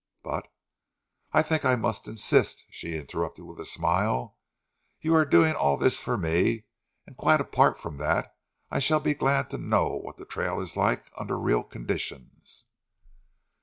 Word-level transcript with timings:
"But" 0.23 0.47
"I 1.31 1.43
think 1.43 1.63
I 1.63 1.75
must 1.75 2.07
insist," 2.07 2.65
she 2.71 2.95
interrupted 2.97 3.45
with 3.45 3.59
a 3.59 3.65
smile. 3.65 4.35
"You 4.99 5.13
are 5.13 5.25
doing 5.25 5.53
all 5.53 5.77
this 5.77 6.01
for 6.01 6.17
me; 6.17 6.63
and 7.05 7.15
quite 7.15 7.39
apart 7.39 7.77
from 7.77 7.97
that, 7.97 8.33
I 8.71 8.79
shall 8.79 8.99
be 8.99 9.13
glad 9.13 9.51
to 9.51 9.59
know 9.59 9.89
what 9.89 10.17
the 10.17 10.25
trail 10.25 10.59
is 10.59 10.75
like 10.75 11.11
under 11.17 11.37
real 11.37 11.61
conditions." 11.63 12.65